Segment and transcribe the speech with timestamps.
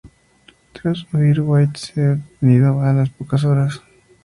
[0.73, 3.81] Tras huir, White fue detenido a las pocas horas.